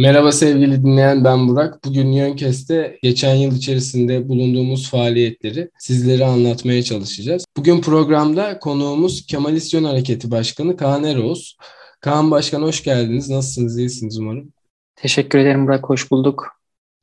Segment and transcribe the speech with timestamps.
[0.00, 1.84] Merhaba sevgili dinleyen ben Burak.
[1.84, 7.44] Bugün Yönkes'te geçen yıl içerisinde bulunduğumuz faaliyetleri sizlere anlatmaya çalışacağız.
[7.56, 11.56] Bugün programda konuğumuz Kemalisyon Hareketi Başkanı Kaan Eroğuz.
[12.00, 13.30] Kaan Başkan hoş geldiniz.
[13.30, 13.78] Nasılsınız?
[13.78, 14.52] İyisiniz umarım.
[14.96, 15.88] Teşekkür ederim Burak.
[15.88, 16.48] Hoş bulduk.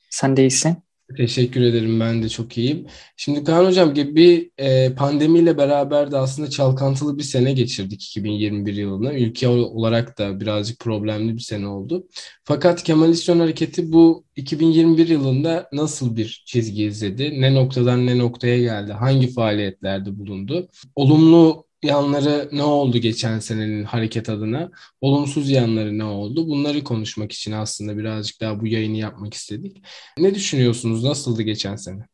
[0.10, 0.87] Sen de iyisin.
[1.16, 2.00] Teşekkür ederim.
[2.00, 2.88] Ben de çok iyiyim.
[3.18, 9.14] Şimdi Kaan Hocam gibi e, pandemiyle beraber de aslında çalkantılı bir sene geçirdik 2021 yılına.
[9.14, 12.08] Ülke olarak da birazcık problemli bir sene oldu.
[12.44, 17.42] Fakat Kemalisyon Hareketi bu 2021 yılında nasıl bir çizgi izledi?
[17.42, 18.94] Ne noktadan ne noktaya geldi?
[18.94, 20.70] Hangi faaliyetlerde bulundu?
[20.96, 24.72] Olumlu yanları ne oldu geçen senenin hareket adına?
[25.02, 26.48] Olumsuz yanları ne oldu?
[26.48, 29.84] Bunları konuşmak için aslında birazcık daha bu yayını yapmak istedik.
[30.18, 31.04] Ne düşünüyorsunuz?
[31.04, 32.06] Nasıldı geçen sene?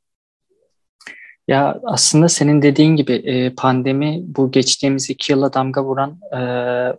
[1.47, 6.39] Ya aslında senin dediğin gibi e, pandemi bu geçtiğimiz iki yıla damga vuran e,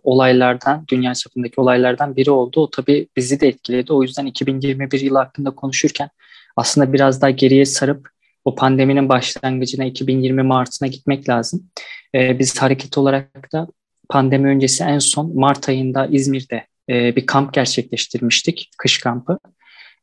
[0.03, 2.61] olaylardan, dünya çapındaki olaylardan biri oldu.
[2.61, 3.93] O tabii bizi de etkiledi.
[3.93, 6.09] O yüzden 2021 yılı hakkında konuşurken
[6.55, 8.09] aslında biraz daha geriye sarıp
[8.45, 11.69] o pandeminin başlangıcına 2020 Mart'ına gitmek lazım.
[12.15, 13.67] E, biz hareket olarak da
[14.09, 19.39] pandemi öncesi en son Mart ayında İzmir'de e, bir kamp gerçekleştirmiştik, kış kampı.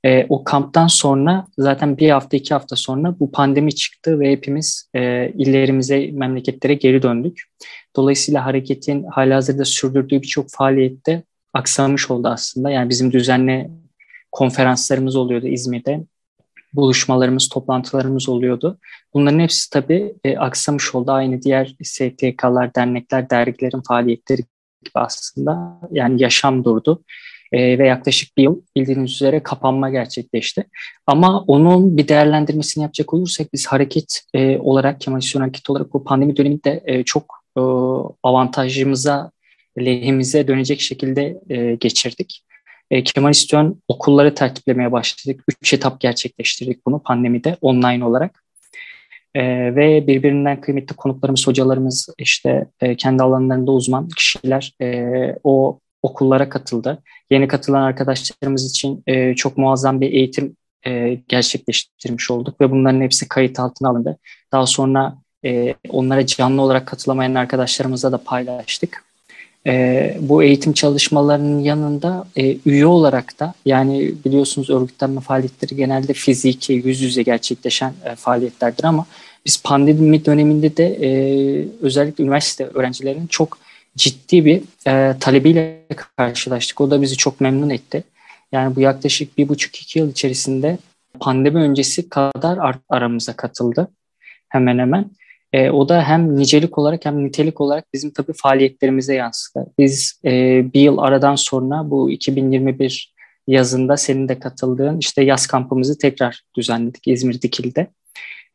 [0.04, 4.90] E, o kamptan sonra zaten bir hafta iki hafta sonra bu pandemi çıktı ve hepimiz
[4.94, 7.42] e, illerimize, memleketlere geri döndük.
[7.96, 12.70] Dolayısıyla hareketin halihazırda sürdürdüğü birçok faaliyette aksamış oldu aslında.
[12.70, 13.70] Yani bizim düzenli
[14.32, 16.04] konferanslarımız oluyordu İzmir'de
[16.74, 18.78] buluşmalarımız, toplantılarımız oluyordu.
[19.14, 21.12] Bunların hepsi tabii e, aksamış oldu.
[21.12, 24.42] Aynı diğer STK'lar, dernekler, dergilerin faaliyetleri
[24.84, 27.04] gibi aslında yani yaşam durdu.
[27.52, 30.64] E, ve yaklaşık bir yıl bildiğiniz üzere kapanma gerçekleşti.
[31.06, 36.36] Ama onun bir değerlendirmesini yapacak olursak biz hareket e, olarak, Kemalisyon Hareket olarak bu pandemi
[36.36, 37.24] döneminde e, çok
[37.56, 37.60] e,
[38.22, 39.30] avantajımıza,
[39.78, 42.44] lehimize dönecek şekilde e, geçirdik.
[42.92, 45.44] E, Kemal İstiyon okulları tertiplemeye başladık.
[45.62, 48.44] Üç etap gerçekleştirdik bunu pandemide online olarak.
[49.34, 49.42] E,
[49.76, 55.06] ve birbirinden kıymetli konuklarımız, hocalarımız, işte e, kendi alanlarında uzman kişiler e,
[55.44, 57.02] o okullara katıldı.
[57.30, 63.28] Yeni katılan arkadaşlarımız için e, çok muazzam bir eğitim e, gerçekleştirmiş olduk ve bunların hepsi
[63.28, 64.18] kayıt altına alındı.
[64.52, 69.11] Daha sonra e, onlara canlı olarak katılamayan arkadaşlarımızla da paylaştık.
[69.66, 76.72] E, bu eğitim çalışmalarının yanında e, üye olarak da yani biliyorsunuz örgütlenme faaliyetleri genelde fiziki,
[76.72, 79.06] yüz yüze gerçekleşen e, faaliyetlerdir ama
[79.46, 81.08] biz pandemi döneminde de e,
[81.80, 83.58] özellikle üniversite öğrencilerinin çok
[83.96, 85.82] ciddi bir e, talebiyle
[86.16, 86.80] karşılaştık.
[86.80, 88.04] O da bizi çok memnun etti.
[88.52, 90.78] Yani bu yaklaşık bir buçuk iki yıl içerisinde
[91.20, 93.88] pandemi öncesi kadar ar- aramıza katıldı
[94.48, 95.10] hemen hemen.
[95.52, 99.66] E, o da hem nicelik olarak hem nitelik olarak bizim tabii faaliyetlerimize yansıdı.
[99.78, 100.30] Biz e,
[100.74, 103.14] bir yıl aradan sonra bu 2021
[103.46, 107.86] yazında senin de katıldığın işte yaz kampımızı tekrar düzenledik İzmir Dikil'de.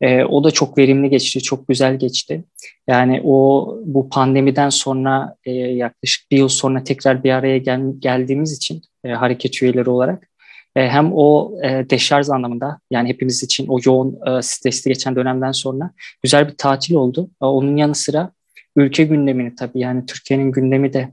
[0.00, 2.44] E, o da çok verimli geçti, çok güzel geçti.
[2.88, 8.56] Yani o bu pandemiden sonra e, yaklaşık bir yıl sonra tekrar bir araya gel, geldiğimiz
[8.56, 10.28] için e, hareket üyeleri olarak
[10.76, 15.52] e, hem o e, deşarj anlamında yani hepimiz için o yoğun e, stresli geçen dönemden
[15.52, 15.90] sonra
[16.22, 17.30] güzel bir tatil oldu.
[17.40, 18.30] Onun yanı sıra
[18.76, 21.08] ülke gündemini tabii yani Türkiye'nin gündemi de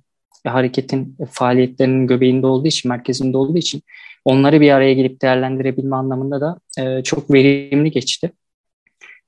[0.47, 3.81] hareketin faaliyetlerinin göbeğinde olduğu için, merkezinde olduğu için
[4.25, 6.59] onları bir araya gelip değerlendirebilme anlamında da
[7.03, 8.31] çok verimli geçti.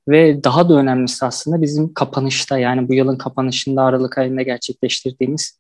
[0.08, 5.60] Ve daha da önemlisi aslında bizim kapanışta yani bu yılın kapanışında Aralık ayında gerçekleştirdiğimiz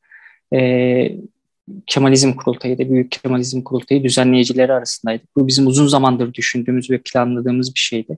[1.87, 5.35] Kemalizm Kurultayı da Büyük Kemalizm Kurultayı düzenleyicileri arasındaydık.
[5.35, 8.17] Bu bizim uzun zamandır düşündüğümüz ve planladığımız bir şeydi.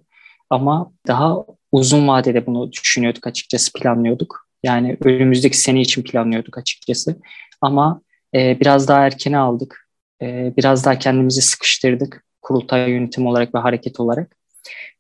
[0.50, 4.48] Ama daha uzun vadede bunu düşünüyorduk açıkçası planlıyorduk.
[4.64, 7.16] Yani önümüzdeki sene için planlıyorduk açıkçası.
[7.62, 8.02] Ama
[8.36, 9.90] e, biraz daha erkene aldık.
[10.22, 14.39] E, biraz daha kendimizi sıkıştırdık kurultay yönetim olarak ve hareket olarak.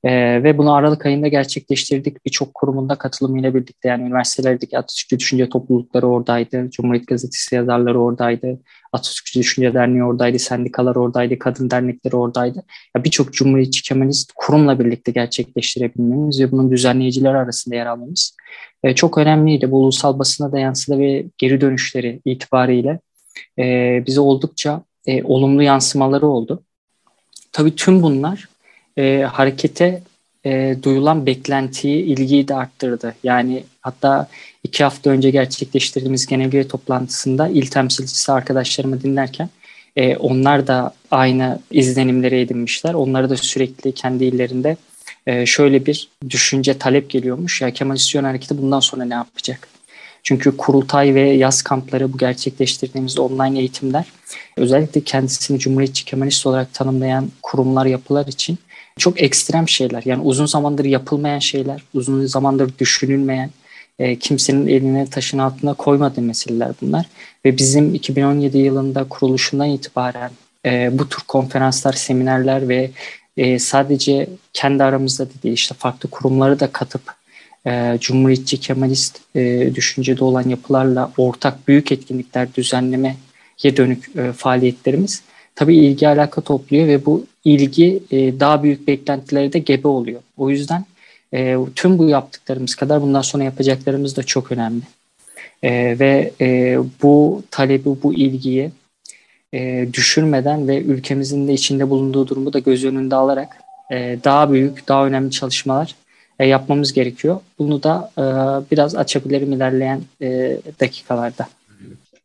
[0.03, 2.25] E, ve bunu Aralık ayında gerçekleştirdik.
[2.25, 6.69] Birçok kurumunda katılımıyla birlikte yani üniversitelerdeki Atatürkçü Düşünce Toplulukları oradaydı.
[6.71, 8.59] Cumhuriyet Gazetesi yazarları oradaydı.
[8.93, 10.39] Atatürkçü Düşünce Derneği oradaydı.
[10.39, 11.39] Sendikalar oradaydı.
[11.39, 12.63] Kadın dernekleri oradaydı.
[12.97, 18.35] Birçok Cumhuriyetçi Kemalist kurumla birlikte gerçekleştirebilmemiz ve bunun düzenleyicileri arasında yer almamız
[18.83, 19.71] e, çok önemliydi.
[19.71, 22.99] Bu ulusal basına da yansıdı ve geri dönüşleri itibariyle
[23.59, 23.63] e,
[24.07, 26.63] bize oldukça e, olumlu yansımaları oldu.
[27.51, 28.49] Tabii tüm bunlar
[28.99, 30.01] e, harekete
[30.45, 33.15] e, duyulan beklentiyi, ilgiyi de arttırdı.
[33.23, 34.27] Yani hatta
[34.63, 39.49] iki hafta önce gerçekleştirdiğimiz genel toplantısında il temsilcisi arkadaşlarımı dinlerken
[39.95, 42.93] e, onlar da aynı izlenimleri edinmişler.
[42.93, 44.77] Onları da sürekli kendi illerinde
[45.27, 47.61] e, şöyle bir düşünce, talep geliyormuş.
[47.61, 49.67] Ya Kemal İstiyon Hareketi bundan sonra ne yapacak?
[50.23, 54.05] Çünkü kurultay ve yaz kampları bu gerçekleştirdiğimiz online eğitimler
[54.57, 58.59] özellikle kendisini Cumhuriyetçi Kemalist olarak tanımlayan kurumlar, yapılar için
[58.99, 60.03] çok ekstrem şeyler.
[60.05, 63.49] Yani uzun zamandır yapılmayan şeyler, uzun zamandır düşünülmeyen,
[63.99, 67.05] e, kimsenin eline taşın altına koymadığı meseleler bunlar.
[67.45, 70.31] Ve bizim 2017 yılında kuruluşundan itibaren
[70.65, 72.91] e, bu tür konferanslar, seminerler ve
[73.37, 77.01] e, sadece kendi aramızda değil işte farklı kurumları da katıp
[77.67, 83.15] e, Cumhuriyetçi Kemalist e, düşüncede olan yapılarla ortak büyük etkinlikler düzenlemeye
[83.63, 85.23] dönük e, faaliyetlerimiz
[85.55, 90.21] tabii ilgi alaka topluyor ve bu ilgi e, daha büyük beklentilere de gebe oluyor.
[90.37, 90.85] O yüzden
[91.33, 94.81] e, tüm bu yaptıklarımız kadar bundan sonra yapacaklarımız da çok önemli.
[95.63, 98.71] E, ve e, bu talebi, bu ilgiyi
[99.53, 103.57] e, düşürmeden ve ülkemizin de içinde bulunduğu durumu da göz önünde alarak
[103.91, 105.95] e, daha büyük, daha önemli çalışmalar
[106.39, 107.39] e, yapmamız gerekiyor.
[107.59, 108.23] Bunu da e,
[108.71, 111.47] biraz açabilirim ilerleyen e, dakikalarda.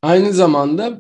[0.03, 0.99] Aynı zamanda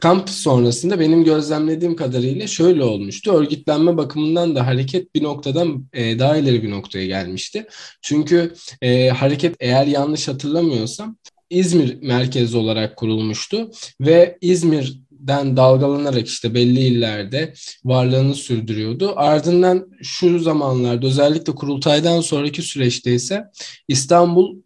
[0.00, 3.32] kamp sonrasında benim gözlemlediğim kadarıyla şöyle olmuştu.
[3.32, 7.66] Örgütlenme bakımından da hareket bir noktadan e, daha ileri bir noktaya gelmişti.
[8.02, 11.16] Çünkü e, hareket eğer yanlış hatırlamıyorsam
[11.50, 13.70] İzmir merkezi olarak kurulmuştu
[14.00, 17.52] ve İzmir'den dalgalanarak işte belli illerde
[17.84, 19.12] varlığını sürdürüyordu.
[19.16, 23.44] Ardından şu zamanlarda özellikle kurultaydan sonraki süreçte ise
[23.88, 24.56] İstanbul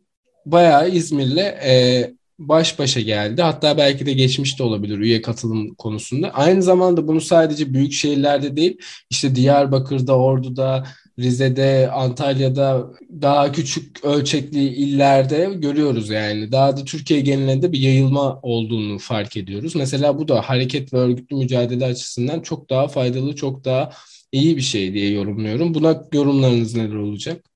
[0.46, 2.12] bayağı İzmir'le e,
[2.48, 3.42] baş başa geldi.
[3.42, 6.30] Hatta belki de geçmiş olabilir üye katılım konusunda.
[6.30, 8.78] Aynı zamanda bunu sadece büyük şehirlerde değil,
[9.10, 10.84] işte Diyarbakır'da, Ordu'da,
[11.18, 12.90] Rize'de, Antalya'da
[13.22, 16.52] daha küçük ölçekli illerde görüyoruz yani.
[16.52, 19.74] Daha da Türkiye genelinde bir yayılma olduğunu fark ediyoruz.
[19.76, 23.90] Mesela bu da hareket ve örgütlü mücadele açısından çok daha faydalı, çok daha
[24.32, 25.74] iyi bir şey diye yorumluyorum.
[25.74, 27.51] Buna yorumlarınız neler olacak?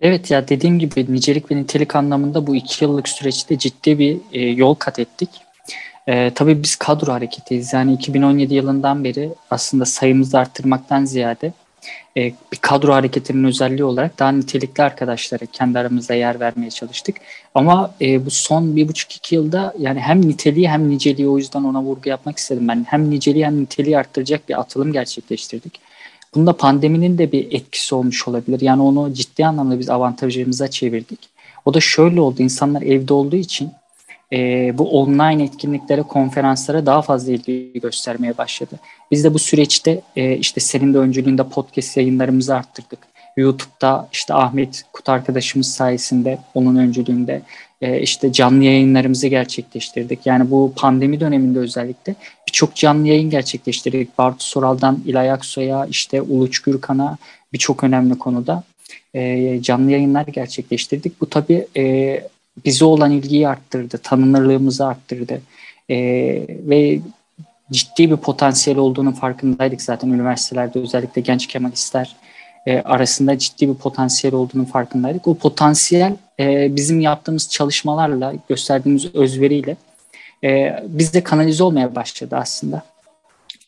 [0.00, 4.40] Evet ya dediğim gibi nicelik ve nitelik anlamında bu iki yıllık süreçte ciddi bir e,
[4.40, 5.28] yol kat ettik.
[6.06, 7.72] E, tabii biz kadro hareketiyiz.
[7.72, 11.52] Yani 2017 yılından beri aslında sayımızı arttırmaktan ziyade
[12.16, 17.16] e, bir kadro hareketinin özelliği olarak daha nitelikli arkadaşlara kendi aramızda yer vermeye çalıştık.
[17.54, 21.62] Ama e, bu son bir buçuk iki yılda yani hem niteliği hem niceliği o yüzden
[21.62, 22.86] ona vurgu yapmak istedim ben.
[22.88, 25.87] Hem niceliği hem niteliği arttıracak bir atılım gerçekleştirdik.
[26.34, 28.60] Bunda pandeminin de bir etkisi olmuş olabilir.
[28.60, 31.18] Yani onu ciddi anlamda biz avantajımıza çevirdik.
[31.64, 32.42] O da şöyle oldu.
[32.42, 33.70] İnsanlar evde olduğu için
[34.32, 34.38] e,
[34.78, 38.74] bu online etkinliklere, konferanslara daha fazla ilgi göstermeye başladı.
[39.10, 42.98] Biz de bu süreçte e, işte senin de öncülüğünde podcast yayınlarımızı arttırdık.
[43.36, 47.42] YouTube'da işte Ahmet Kut arkadaşımız sayesinde onun öncülüğünde
[47.80, 50.26] e, işte canlı yayınlarımızı gerçekleştirdik.
[50.26, 52.14] Yani bu pandemi döneminde özellikle
[52.48, 54.18] birçok canlı yayın gerçekleştirdik.
[54.18, 57.18] Bartu Soral'dan İlay Aksoy'a işte Uluç Gürkan'a
[57.52, 58.62] birçok önemli konuda
[59.14, 61.20] e, canlı yayınlar gerçekleştirdik.
[61.20, 62.22] Bu tabii e,
[62.64, 65.40] bize olan ilgiyi arttırdı, tanınırlığımızı arttırdı
[65.90, 65.96] e,
[66.48, 67.00] ve
[67.72, 72.16] ciddi bir potansiyel olduğunu farkındaydık zaten üniversitelerde özellikle genç kemalistler
[72.66, 75.28] e, arasında ciddi bir potansiyel olduğunu farkındaydık.
[75.28, 79.76] O potansiyel e, bizim yaptığımız çalışmalarla, gösterdiğimiz özveriyle
[80.44, 82.82] e, bizde kanalize olmaya başladı aslında.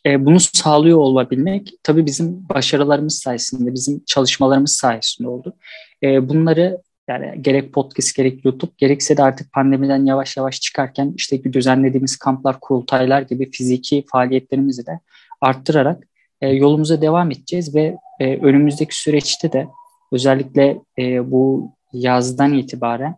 [0.06, 5.54] E, bunu sağlıyor olabilmek tabii bizim başarılarımız sayesinde, bizim çalışmalarımız sayesinde oldu.
[6.02, 6.78] E, bunları
[7.08, 12.60] yani gerek podcast gerek YouTube gerekse de artık pandemiden yavaş yavaş çıkarken işte düzenlediğimiz kamplar,
[12.60, 15.00] kurultaylar gibi fiziki faaliyetlerimizi de
[15.40, 16.04] arttırarak
[16.40, 19.68] e, yolumuza devam edeceğiz ve e, önümüzdeki süreçte de
[20.12, 23.16] özellikle e, bu yazdan itibaren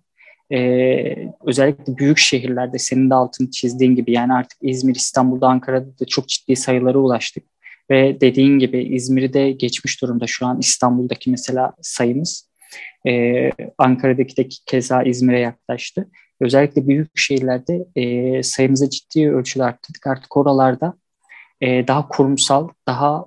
[0.53, 6.05] e, özellikle büyük şehirlerde senin de altını çizdiğin gibi yani artık İzmir, İstanbul'da, Ankara'da da
[6.07, 7.45] çok ciddi sayılara ulaştık.
[7.91, 12.51] Ve dediğin gibi İzmir'i de geçmiş durumda şu an İstanbul'daki mesela sayımız.
[13.09, 16.09] E, Ankara'daki de keza İzmir'e yaklaştı.
[16.41, 20.07] Özellikle büyük şehirlerde e, sayımızı ciddi ölçüde arttırdık.
[20.07, 20.95] Artık oralarda
[21.61, 23.27] e, daha kurumsal, daha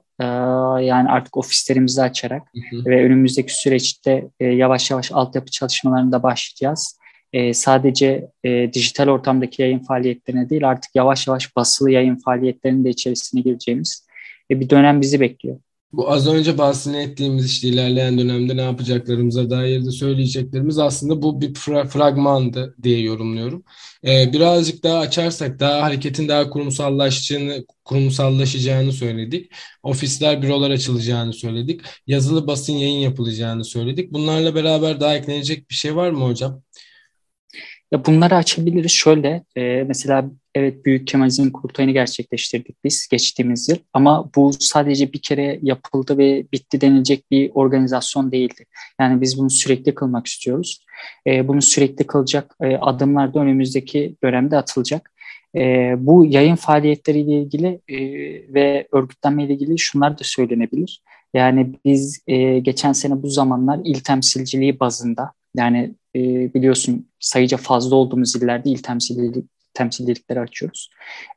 [0.81, 2.86] yani artık ofislerimizi açarak hı hı.
[2.86, 7.00] ve önümüzdeki süreçte e, yavaş yavaş altyapı çalışmalarında başlayacağız.
[7.34, 12.89] E, sadece e, dijital ortamdaki yayın faaliyetlerine değil artık yavaş yavaş basılı yayın faaliyetlerinin de
[12.89, 14.07] içerisine gireceğimiz
[14.50, 15.60] bir dönem bizi bekliyor.
[15.96, 21.54] Bu az önce bahsettiğimiz işte ilerleyen dönemde ne yapacaklarımıza dair de söyleyeceklerimiz aslında bu bir
[21.54, 23.64] fra- fragmandı diye yorumluyorum.
[24.06, 29.52] Ee, birazcık daha açarsak daha hareketin daha kurumsallaşacağını, kurumsallaşacağını söyledik.
[29.84, 31.82] Ofisler, bürolar açılacağını söyledik.
[32.08, 34.14] Yazılı basın yayın yapılacağını söyledik.
[34.14, 36.62] Bunlarla beraber daha eklenecek bir şey var mı hocam?
[37.92, 40.25] Ya bunları açabiliriz şöyle e, mesela
[40.56, 46.46] evet Büyük Kemalizm kurultayını gerçekleştirdik biz geçtiğimiz yıl ama bu sadece bir kere yapıldı ve
[46.54, 48.65] bitti denilecek bir organizasyon değildi.
[49.00, 50.86] Yani biz bunu sürekli kılmak istiyoruz.
[51.27, 55.12] E, bunu sürekli kılacak e, adımlar da önümüzdeki dönemde atılacak.
[55.56, 57.98] E, bu yayın faaliyetleriyle ilgili e,
[58.54, 61.01] ve örgütlenme ile ilgili şunlar da söylenebilir.
[61.34, 66.20] Yani biz e, geçen sene bu zamanlar il temsilciliği bazında yani e,
[66.54, 70.90] biliyorsun sayıca fazla olduğumuz illerde il temsilcilik, temsilcilikleri açıyoruz.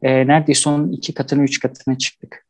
[0.03, 2.47] E, neredeyse onun iki katını, üç katına çıktık.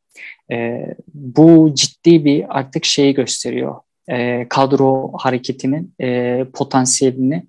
[0.53, 3.75] E, bu ciddi bir artık şeyi gösteriyor.
[4.09, 7.43] E, kadro hareketinin e, potansiyelini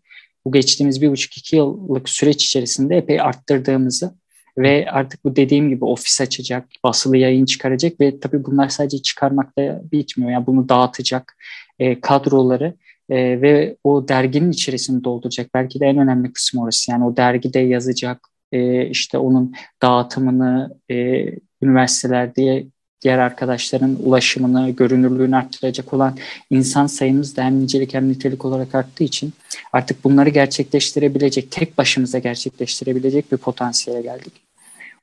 [0.45, 4.13] bu geçtiğimiz bir buçuk iki yıllık süreç içerisinde epey arttırdığımızı
[4.57, 9.81] ve artık bu dediğim gibi ofis açacak, basılı yayın çıkaracak ve tabii bunlar sadece çıkarmakta
[9.91, 10.31] bitmiyor.
[10.31, 11.37] Yani bunu dağıtacak
[11.79, 12.73] e, kadroları
[13.09, 15.53] e, ve o derginin içerisini dolduracak.
[15.53, 16.91] Belki de en önemli kısmı orası.
[16.91, 21.25] Yani o dergide yazacak, e, işte onun dağıtımını e,
[21.61, 22.65] üniversitelerde
[23.01, 26.17] diğer arkadaşların ulaşımını, görünürlüğünü arttıracak olan
[26.49, 29.33] insan sayımız da hem nicelik hem nitelik olarak arttığı için
[29.73, 34.33] artık bunları gerçekleştirebilecek, tek başımıza gerçekleştirebilecek bir potansiyele geldik.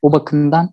[0.03, 0.71] O bakımdan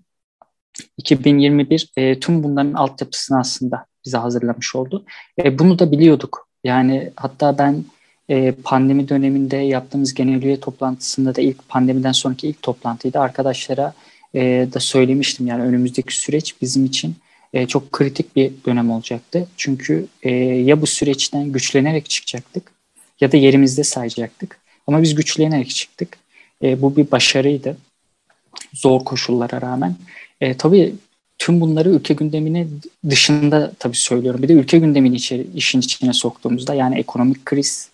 [0.97, 5.05] 2021 e, tüm bunların altyapısını aslında bize hazırlamış oldu.
[5.43, 6.47] E, bunu da biliyorduk.
[6.63, 7.85] Yani hatta ben
[8.29, 13.19] e, pandemi döneminde yaptığımız genel üye toplantısında da ilk pandemiden sonraki ilk toplantıydı.
[13.19, 13.93] Arkadaşlara
[14.35, 17.15] e, da söylemiştim yani önümüzdeki süreç bizim için
[17.53, 19.47] e, çok kritik bir dönem olacaktı.
[19.57, 22.71] Çünkü e, ya bu süreçten güçlenerek çıkacaktık
[23.21, 24.59] ya da yerimizde sayacaktık.
[24.87, 26.17] Ama biz güçlenerek çıktık.
[26.63, 27.77] E, bu bir başarıydı.
[28.73, 29.95] Zor koşullara rağmen.
[30.41, 30.95] E, tabii
[31.43, 32.67] tüm bunları ülke gündemine
[33.09, 34.43] dışında tabii söylüyorum.
[34.43, 37.89] Bir de ülke gündemini içeri, işin içine soktuğumuzda yani ekonomik kriz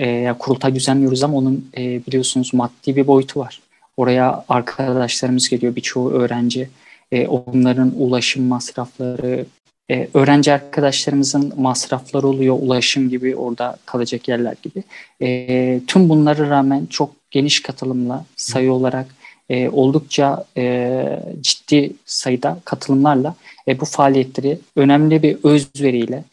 [0.00, 3.60] e, kurultay düzenliyoruz ama onun e, biliyorsunuz maddi bir boyutu var.
[3.96, 6.70] Oraya arkadaşlarımız geliyor birçoğu öğrenci.
[7.12, 9.46] E, onların ulaşım masrafları,
[9.90, 14.82] e, öğrenci arkadaşlarımızın masrafları oluyor, ulaşım gibi orada kalacak yerler gibi.
[15.22, 19.19] E, tüm bunlara rağmen çok geniş katılımla sayı olarak
[19.50, 23.34] e, oldukça e, ciddi sayıda katılımlarla
[23.68, 26.24] e, bu faaliyetleri önemli bir özveriyle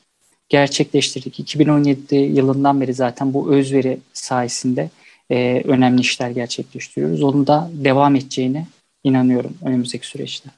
[0.50, 1.40] gerçekleştirdik.
[1.40, 4.90] 2017 yılından beri zaten bu özveri sayesinde
[5.32, 7.24] e, önemli işler gerçekleştiriyoruz.
[7.24, 8.68] Onun da devam edeceğine
[9.04, 10.50] inanıyorum önümüzdeki süreçte.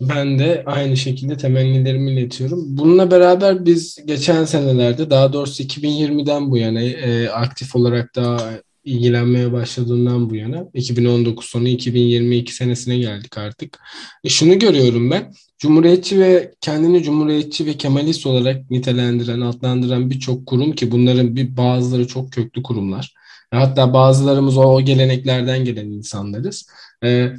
[0.00, 2.64] Ben de aynı şekilde temennilerimi iletiyorum.
[2.66, 8.50] Bununla beraber biz geçen senelerde daha doğrusu 2020'den bu yana e, aktif olarak daha
[8.88, 13.78] ilgilenmeye başladığından bu yana 2019 sonu 2022 senesine geldik artık.
[14.24, 15.32] E şunu görüyorum ben.
[15.58, 22.06] Cumhuriyetçi ve kendini cumhuriyetçi ve kemalist olarak nitelendiren, adlandıran birçok kurum ki bunların bir bazıları
[22.06, 23.14] çok köklü kurumlar.
[23.50, 26.68] Hatta bazılarımız o, geleneklerden gelen insanlarız.
[27.04, 27.32] Ee,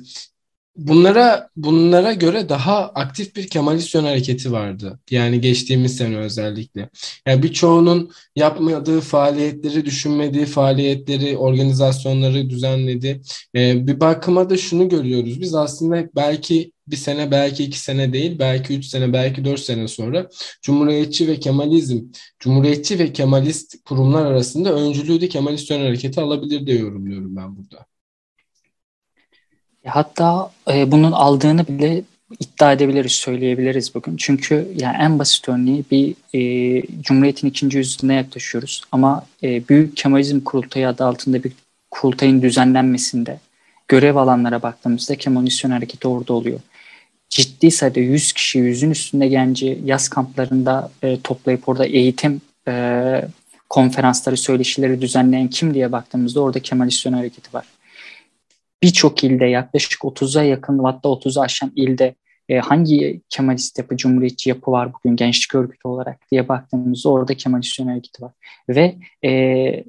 [0.88, 5.00] bunlara bunlara göre daha aktif bir Kemalisyon hareketi vardı.
[5.12, 6.90] Yani geçtiğimiz sene özellikle.
[7.28, 13.22] Yani birçoğunun yapmadığı faaliyetleri, düşünmediği faaliyetleri, organizasyonları düzenledi.
[13.56, 15.42] Ee, bir bakıma da şunu görüyoruz.
[15.42, 19.88] Biz aslında belki bir sene, belki iki sene değil, belki üç sene, belki dört sene
[19.88, 20.30] sonra
[20.62, 22.02] Cumhuriyetçi ve Kemalizm,
[22.40, 27.86] Cumhuriyetçi ve Kemalist kurumlar arasında öncülüğü de Kemalisyon hareketi alabilir diye yorumluyorum ben burada.
[29.86, 32.04] Hatta e, bunun aldığını bile
[32.40, 34.18] iddia edebiliriz, söyleyebiliriz bugün.
[34.18, 38.82] Çünkü yani en basit örneği bir e, Cumhuriyet'in ikinci yüzyılına yaklaşıyoruz.
[38.92, 41.52] Ama e, Büyük Kemalizm Kurultayı adı altında bir
[41.92, 43.40] kurultayın düzenlenmesinde
[43.88, 46.60] görev alanlara baktığımızda Kemalizm hareketi orada oluyor.
[47.30, 53.22] Ciddi sayıda 100 kişi, yüzün üstünde genci yaz kamplarında e, toplayıp orada eğitim e,
[53.70, 57.66] konferansları, söyleşileri düzenleyen kim diye baktığımızda orada Kemalizm hareketi var
[58.84, 62.16] birçok ilde yaklaşık 30'a yakın hatta 30'u aşan ilde
[62.50, 67.80] e, hangi Kemalist yapı, Cumhuriyetçi yapı var bugün gençlik örgütü olarak diye baktığımızda orada Kemalist
[67.80, 68.32] hareketi var.
[68.70, 68.96] Ve
[69.26, 69.84] e,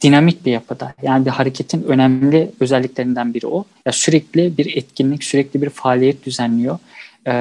[0.00, 0.94] dinamik bir yapıda.
[1.02, 3.64] Yani bir hareketin önemli özelliklerinden biri o.
[3.86, 6.78] Ya sürekli bir etkinlik, sürekli bir faaliyet düzenliyor.
[7.26, 7.32] Ee,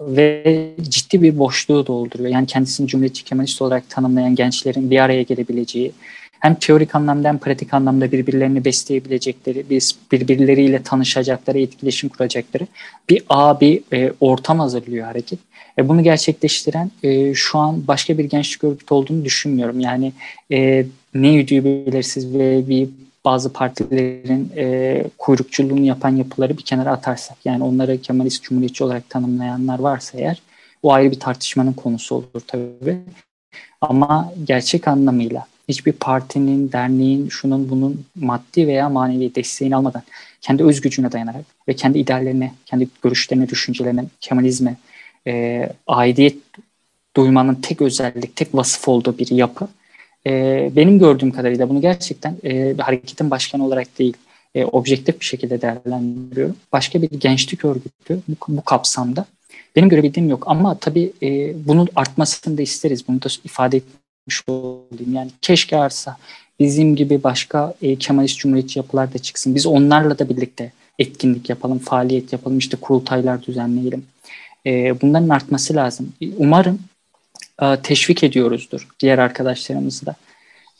[0.00, 2.30] ve ciddi bir boşluğu dolduruyor.
[2.30, 5.92] Yani kendisini Cumhuriyetçi Kemalist olarak tanımlayan gençlerin bir araya gelebileceği,
[6.40, 9.64] hem teorik anlamda hem pratik anlamda birbirlerini besleyebilecekleri,
[10.12, 12.66] birbirleriyle tanışacakları, etkileşim kuracakları
[13.08, 15.38] bir ağ, bir e, ortam hazırlıyor hareket.
[15.78, 19.80] E, bunu gerçekleştiren e, şu an başka bir gençlik örgütü olduğunu düşünmüyorum.
[19.80, 20.12] Yani
[20.52, 22.88] e, ne yüdüğü belirsiz ve bir
[23.24, 29.78] bazı partilerin e, kuyrukçuluğunu yapan yapıları bir kenara atarsak yani onları Kemalist Cumhuriyetçi olarak tanımlayanlar
[29.78, 30.42] varsa eğer
[30.82, 32.98] o ayrı bir tartışmanın konusu olur tabii.
[33.80, 40.02] Ama gerçek anlamıyla hiçbir partinin, derneğin, şunun bunun maddi veya manevi desteğini almadan
[40.40, 44.76] kendi öz gücüne dayanarak ve kendi ideallerine, kendi görüşlerine, düşüncelerine, Kemalizme,
[45.26, 46.36] e, aidiyet
[47.16, 49.68] duymanın tek özellik, tek vasıf olduğu bir yapı.
[50.26, 54.16] E, benim gördüğüm kadarıyla bunu gerçekten e, hareketin başkanı olarak değil,
[54.54, 56.56] e, objektif bir şekilde değerlendiriyorum.
[56.72, 59.26] Başka bir gençlik örgütü bu, bu kapsamda
[59.76, 63.08] benim görebildiğim yok ama tabii e, bunun artmasını da isteriz.
[63.08, 63.80] Bunu da ifade
[64.26, 65.14] etmiş olayım.
[65.14, 66.16] Yani keşke arsa
[66.60, 69.54] bizim gibi başka e, Kemalist Cumhuriyetçi yapılar da çıksın.
[69.54, 74.04] Biz onlarla da birlikte etkinlik yapalım, faaliyet yapalım, işte kurultaylar düzenleyelim.
[74.66, 76.12] E, bunların artması lazım.
[76.36, 76.78] Umarım
[77.62, 80.14] e, teşvik ediyoruzdur diğer arkadaşlarımızı da.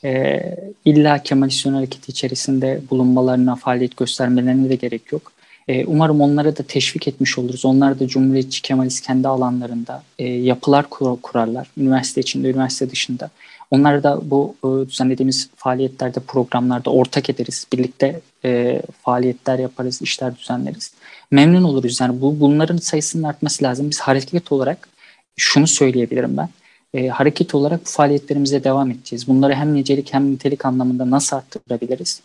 [0.03, 0.41] E,
[0.85, 5.31] illa Kemalist hareketi içerisinde bulunmalarına, faaliyet göstermelerine de gerek yok.
[5.67, 7.65] E, umarım onlara da teşvik etmiş oluruz.
[7.65, 11.67] Onlar da Cumhuriyetçi Kemalist kendi alanlarında e, yapılar kur, kurarlar.
[11.77, 13.29] Üniversite içinde, üniversite dışında.
[13.71, 17.67] Onları da bu e, düzenlediğimiz faaliyetlerde, programlarda ortak ederiz.
[17.73, 20.93] Birlikte e, faaliyetler yaparız, işler düzenleriz.
[21.31, 22.01] Memnun oluruz.
[22.01, 23.89] Yani bu bunların sayısının artması lazım.
[23.89, 24.89] Biz hareket olarak
[25.37, 26.49] şunu söyleyebilirim ben.
[26.93, 29.27] E, hareket olarak bu faaliyetlerimize devam edeceğiz.
[29.27, 32.21] Bunları hem nicelik hem nitelik anlamında nasıl arttırabiliriz?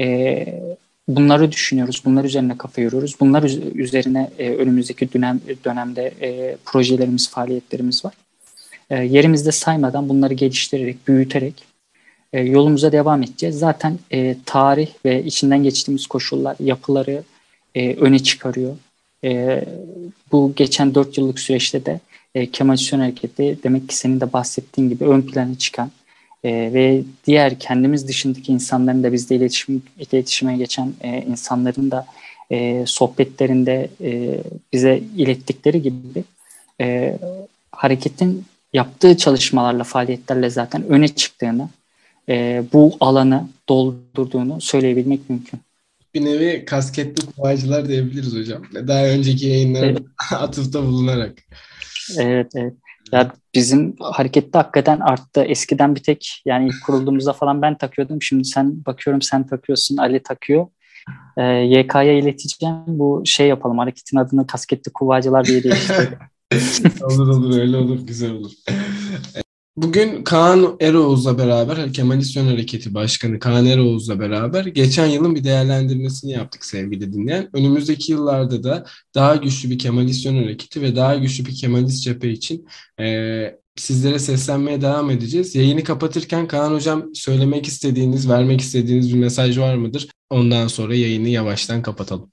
[0.00, 0.46] E,
[1.08, 2.02] bunları düşünüyoruz.
[2.04, 3.16] Bunlar üzerine kafa yoruyoruz.
[3.20, 3.42] Bunlar
[3.74, 8.14] üzerine e, önümüzdeki dönem dönemde e, projelerimiz, faaliyetlerimiz var.
[8.90, 11.64] E, yerimizde saymadan bunları geliştirerek, büyüterek
[12.32, 13.58] e, yolumuza devam edeceğiz.
[13.58, 17.22] Zaten e, tarih ve içinden geçtiğimiz koşullar yapıları
[17.74, 18.76] e, öne çıkarıyor.
[19.24, 19.64] E,
[20.32, 22.00] bu geçen dört yıllık süreçte de
[22.34, 25.90] e, Kemal Hareketi demek ki senin de bahsettiğin gibi ön plana çıkan
[26.44, 32.06] e, ve diğer kendimiz dışındaki insanların da bizde iletişim, iletişime geçen e, insanların da
[32.50, 34.40] e, sohbetlerinde e,
[34.72, 36.24] bize ilettikleri gibi
[36.80, 37.18] e,
[37.72, 41.68] hareketin yaptığı çalışmalarla, faaliyetlerle zaten öne çıktığını,
[42.28, 45.60] e, bu alanı doldurduğunu söyleyebilmek mümkün.
[46.14, 48.62] Bir nevi kasketli kuvaycılar diyebiliriz hocam.
[48.74, 50.02] Daha önceki yayınlara evet.
[50.32, 51.38] atıfta bulunarak.
[52.18, 52.74] Evet, evet.
[53.12, 55.42] Ya bizim harekette hakikaten arttı.
[55.42, 58.22] Eskiden bir tek yani ilk kurulduğumuzda falan ben takıyordum.
[58.22, 60.66] Şimdi sen bakıyorum sen takıyorsun, Ali takıyor.
[61.36, 62.76] Ee, YK'ya ileteceğim.
[62.86, 63.78] Bu şey yapalım.
[63.78, 66.18] Hareketin adını kasketli kuvvacılar diye değiştirelim.
[67.02, 68.06] olur olur öyle olur.
[68.06, 68.52] Güzel olur.
[69.76, 76.32] Bugün Kaan Eroğuz'la beraber, Kemalist Yön Hareketi Başkanı Kaan Eroğuz'la beraber geçen yılın bir değerlendirmesini
[76.32, 77.50] yaptık sevgili dinleyen.
[77.52, 82.66] Önümüzdeki yıllarda da daha güçlü bir Kemalist Hareketi ve daha güçlü bir Kemalist cephe için
[83.00, 85.54] e, sizlere seslenmeye devam edeceğiz.
[85.54, 90.08] Yayını kapatırken Kaan Hocam söylemek istediğiniz, vermek istediğiniz bir mesaj var mıdır?
[90.30, 92.30] Ondan sonra yayını yavaştan kapatalım.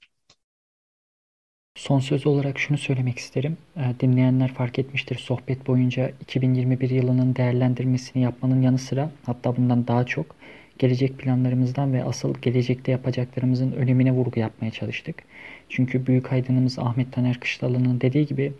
[1.80, 3.56] Son söz olarak şunu söylemek isterim.
[3.76, 5.16] Ee, dinleyenler fark etmiştir.
[5.18, 10.36] Sohbet boyunca 2021 yılının değerlendirmesini yapmanın yanı sıra hatta bundan daha çok
[10.78, 15.22] gelecek planlarımızdan ve asıl gelecekte yapacaklarımızın önemine vurgu yapmaya çalıştık.
[15.68, 18.52] Çünkü büyük aydınımız Ahmet Taner Kışlalı'nın dediği gibi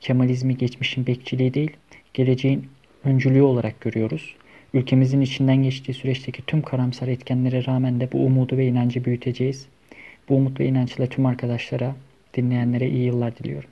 [0.00, 1.70] Kemalizmi geçmişin bekçiliği değil,
[2.14, 2.66] geleceğin
[3.04, 4.34] öncülüğü olarak görüyoruz.
[4.74, 9.66] Ülkemizin içinden geçtiği süreçteki tüm karamsar etkenlere rağmen de bu umudu ve inancı büyüteceğiz.
[10.28, 11.94] Bu umut ve inançla tüm arkadaşlara
[12.34, 13.70] dinleyenlere iyi yıllar diliyorum.